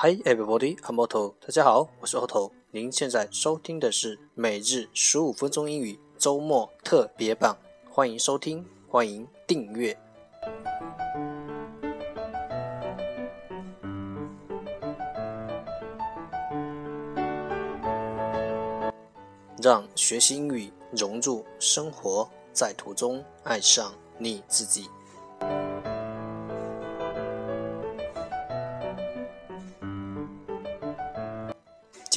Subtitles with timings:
[0.00, 1.34] Hi everybody, I'm Otto。
[1.40, 2.52] 大家好，我是 Otto。
[2.70, 7.58] 您现在收听的是每日十五分钟英语周末特别版，
[7.90, 9.98] 欢迎收听，欢迎订阅。
[19.60, 24.88] 让学习英语融入生活，在途中爱上你自己。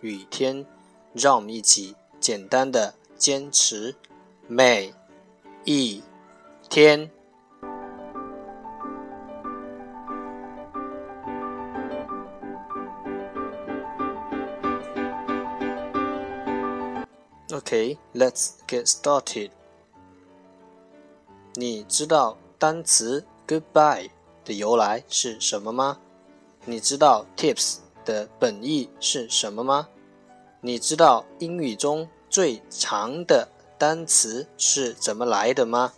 [0.00, 0.64] 雨天，
[1.12, 3.94] 让我们一起简单的坚持
[4.46, 4.94] 每
[5.64, 6.02] 一
[6.68, 7.10] 天。
[17.50, 19.50] OK，Let's get started.
[21.54, 24.10] 你知道单词 goodbye
[24.44, 25.98] 的由来是什么吗？
[26.64, 27.78] 你知道 tips
[28.08, 29.90] 的本意是什么吗？
[30.62, 35.92] 你知道英语中最长的单词是怎么来的吗？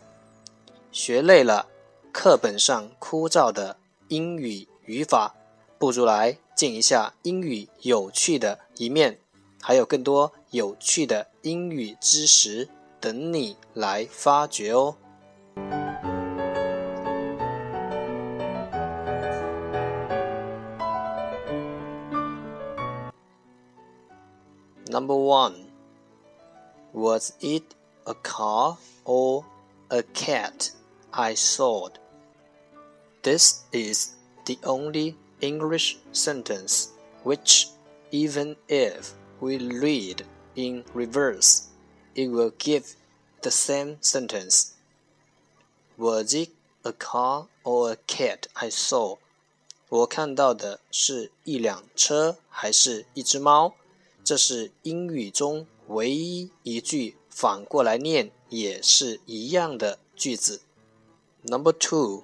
[0.90, 1.68] 学累了
[2.12, 3.76] 课本上枯燥的
[4.08, 5.36] 英语语法，
[5.78, 9.20] 不如来见一下英语有趣的一面。
[9.62, 14.96] 还有更多有趣的英语知识等你来发掘哦。
[25.09, 25.71] Number one,
[26.93, 27.73] was it
[28.05, 29.43] a car or
[29.89, 30.71] a cat
[31.11, 31.89] I saw?
[33.23, 34.13] This is
[34.45, 36.89] the only English sentence
[37.23, 37.67] which,
[38.11, 40.21] even if we read
[40.55, 41.67] in reverse,
[42.13, 42.95] it will give
[43.41, 44.75] the same sentence.
[45.97, 46.49] Was it
[46.83, 49.17] a car or a cat I saw?
[49.89, 53.73] 我看到的是一辆车还是一只猫？
[54.23, 60.61] 这是英语中唯一一句反过来念也是一样的句子。
[61.43, 62.23] Number two,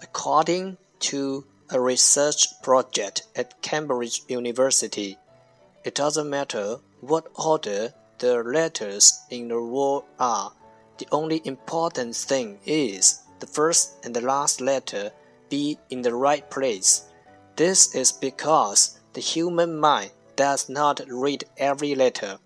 [0.00, 5.18] according to a research project at Cambridge University.
[5.84, 10.52] It doesn't matter what order the letters in the word are.
[10.98, 15.12] The only important thing is the first and the last letter
[15.48, 17.02] be in the right place.
[17.56, 22.39] This is because the human mind does not read every letter.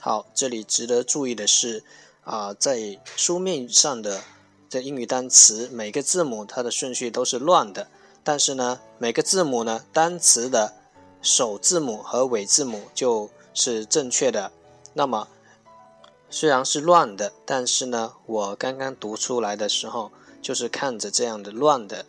[0.00, 1.84] 好，这里值得注意的是，
[2.24, 4.22] 啊，在书面上的
[4.68, 7.88] 这英语单词，每个字母它的顺序都是乱的，
[8.24, 10.74] 但是呢，每个字母呢，单词的
[11.20, 14.50] 首字母和尾字母就是正确的。
[14.94, 15.28] 那么
[16.30, 22.04] 虽然是乱的，但是呢，我刚刚读出来的时候，就是看着这样的乱的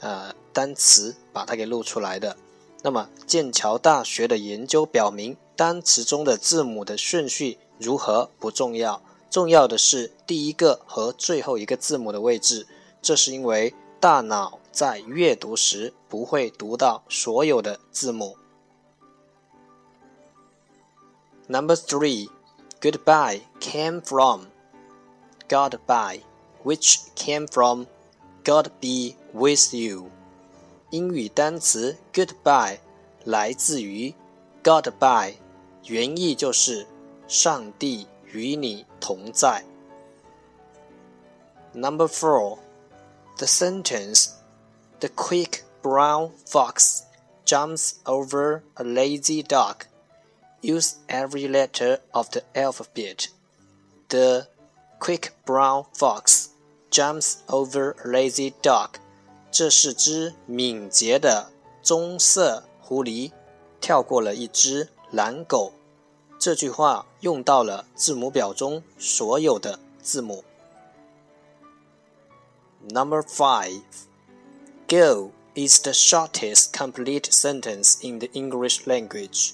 [0.00, 2.36] 呃单词把它给录出来的。
[2.84, 9.00] 那么剑桥大学的研究表明，单词中的字母的顺序如何不重要，
[9.30, 12.66] 重要的是第一个和最后一个字母的位置。
[13.00, 18.36] 这是因为大脑在阅读时不会读到所有的字母。
[21.46, 22.28] Number three,
[22.82, 24.48] goodbye came from
[25.48, 26.20] goodbye,
[26.62, 27.86] which came from
[28.44, 30.10] God be with you。
[30.91, 32.77] 英语单词 goodbye
[33.23, 34.13] 来自于
[34.63, 35.35] goodbye，
[35.85, 36.87] 原意就是
[37.27, 39.63] 上帝与你同在。
[41.73, 42.57] Number four,
[43.37, 44.31] the sentence,
[44.99, 47.03] the quick brown fox
[47.45, 49.85] jumps over a lazy dog
[50.61, 53.27] use every letter of the alphabet.
[54.09, 54.47] The
[54.99, 56.49] quick brown fox
[56.91, 58.97] jumps over a lazy dog.
[59.53, 61.51] 这是只敏捷的
[61.81, 63.31] 棕色狐狸
[63.81, 65.73] 跳过了一只懒狗。
[66.37, 70.43] 这句话用到了字母表中所有的字母。
[72.89, 73.81] Number five.
[74.87, 79.51] Go is the shortest complete sentence in the English language.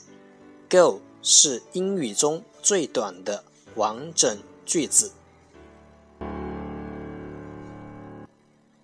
[0.69, 3.43] Go 是英语中最短的
[3.75, 5.11] 完整句子。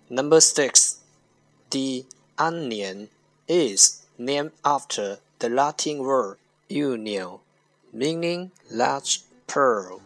[0.09, 0.84] Number six,
[1.69, 2.05] the
[2.37, 3.09] onion
[3.47, 6.37] is named after the Latin word
[6.69, 7.39] "unio",
[7.91, 9.99] meaning large pearl。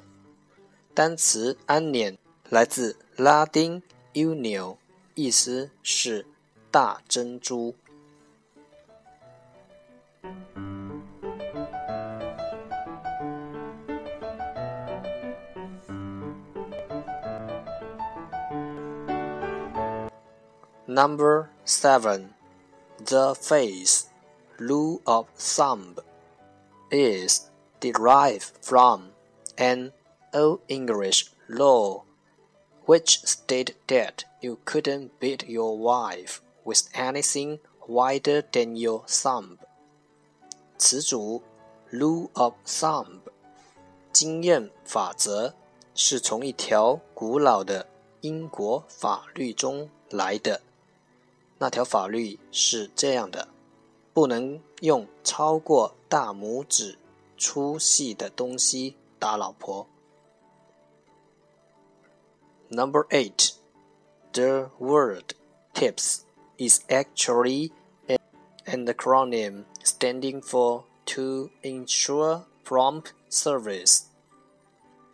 [0.94, 2.18] 单词安年
[2.50, 3.81] 来自拉丁
[4.13, 4.77] "unio"，
[5.16, 6.25] 意思是
[6.72, 7.75] 大珍珠。
[20.89, 22.36] Number seven,
[22.98, 24.07] the face
[24.60, 25.95] rule of thumb
[26.92, 27.50] is
[27.80, 29.12] derived from
[29.57, 29.92] an
[30.33, 32.04] Old English law
[32.86, 39.57] which stated that you couldn't beat your wife with anything wider than your thumb.
[40.77, 41.42] 词组
[41.92, 43.22] rule of thumb
[44.12, 45.54] 经验法则
[45.94, 47.88] 是从一条古老的
[48.22, 50.62] 英国法律中来的。
[51.60, 53.48] 那条法律是这样的：
[54.13, 56.98] 不能用超过大拇指
[57.38, 59.88] 粗细的东西打老婆。
[62.69, 63.54] Number eight,
[64.33, 65.33] the word
[65.74, 66.22] "tips"
[66.57, 67.72] is actually
[68.07, 74.04] an acronym standing for "to ensure prompt service."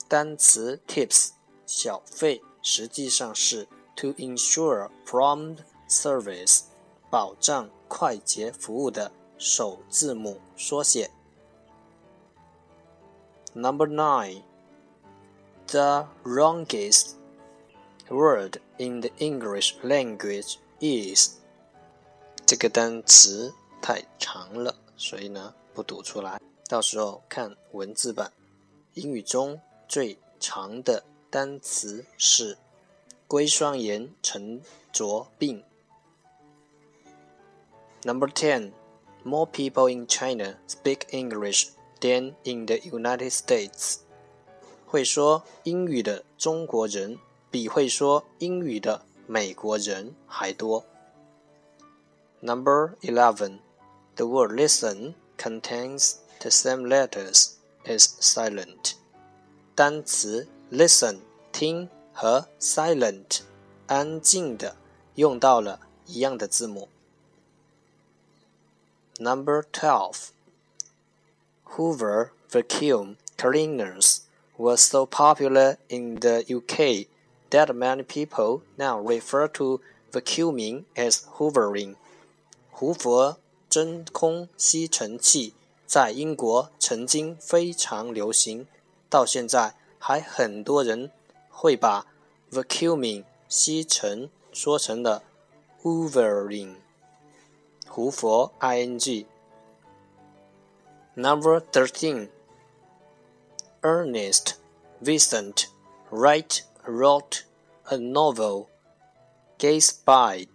[0.08, 1.31] 单词 "tips"
[1.66, 5.58] 小费实际上是 "to ensure prompt
[5.88, 6.62] Service，
[7.11, 11.11] 保障快捷服务的首字母缩写。
[13.53, 14.43] Number nine,
[15.69, 17.12] the longest
[18.09, 21.37] word in the English language is。
[22.44, 28.33] 这个单词太长了，所以呢不读出来，到时候看文字版。
[28.94, 32.59] 英语中最长的单词是
[33.27, 34.61] 硅酸盐沉
[34.93, 35.62] 着病。
[38.04, 38.74] Number 10.
[39.24, 41.69] More people in China speak English
[42.00, 44.00] than in the United States.
[44.88, 47.18] 会说英语的中国人
[47.50, 50.84] 比会说英语的美国人还多。
[52.42, 53.60] Number 11.
[54.16, 57.52] The word listen contains the same letters
[57.86, 58.94] as silent.
[59.75, 61.19] 单词 listen
[61.52, 63.42] 听和 silent
[63.88, 64.75] 安静的
[65.16, 66.90] 用到了一样的字母。
[69.19, 70.31] Number 12.
[71.75, 74.22] Hoover vacuum cleaners
[74.58, 77.08] were so popular in the UK
[77.50, 79.80] that many people now refer to
[80.12, 81.96] vacuuming as hoovering.
[82.69, 83.38] 胡佛
[83.69, 85.54] 真空吸尘器
[85.86, 88.68] 在英国曾经非常流行，
[89.10, 91.12] 到现在还很多人
[91.50, 92.06] 会把
[92.52, 95.24] vacuuming 吸尘说成了
[95.81, 96.75] hoovering。
[97.88, 99.25] 胡佛 ing.
[101.16, 102.30] Number thirteen.
[103.84, 104.56] Ernest
[105.02, 105.68] Vincent
[106.12, 107.44] Wright wrote
[107.90, 108.69] a novel,
[109.58, 110.48] Gatsby,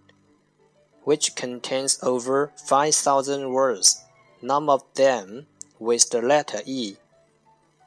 [1.03, 4.05] which contains over five thousand words,
[4.41, 5.47] none of them
[5.79, 6.97] with the letter E.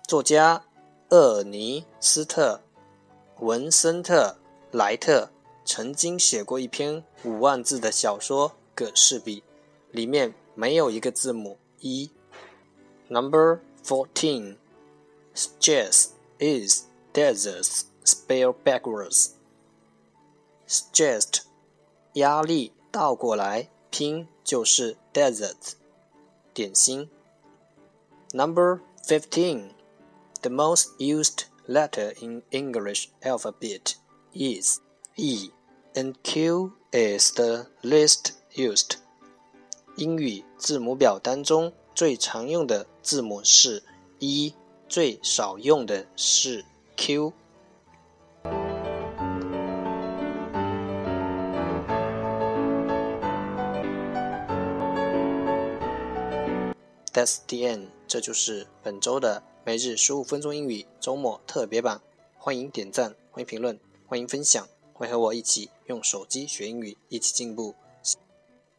[0.08, 0.64] 作家
[1.10, 2.60] 厄尼斯特·
[3.40, 4.36] 文森特·
[4.72, 5.30] 莱特
[5.64, 9.44] 曾经写过一篇五万字的小说 葛氏比，
[9.92, 14.58] 里面没有一个字母 e。Number fourteen,
[15.34, 16.10] stress
[16.40, 16.84] is
[17.14, 19.32] deserts spelled backwards.
[20.68, 21.42] Stressed，
[22.14, 25.74] 压力倒过来拼就是 desert，
[26.54, 27.10] 点心。
[28.32, 29.72] Number fifteen,
[30.42, 33.96] the most used letter in English alphabet
[34.34, 34.80] is
[35.16, 35.52] E,
[35.96, 38.97] and Q is the least used。
[39.97, 43.83] 英语字母表当中最常用的字母是
[44.19, 44.55] E，
[44.89, 46.65] 最少用的是
[46.97, 47.33] Q。
[57.13, 57.87] That's the end。
[58.09, 62.01] 这就是本周的每日十五分钟英语周末特别版。
[62.37, 67.75] 欢迎点赞，欢迎评论，欢迎分享，欢迎和我一起用手机学英语，一起进步。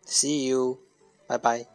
[0.06, 0.78] See you，
[1.28, 1.75] 拜拜。